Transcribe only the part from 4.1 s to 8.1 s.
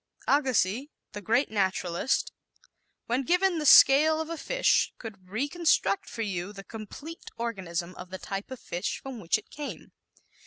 of a fish could reconstruct for you the complete organism of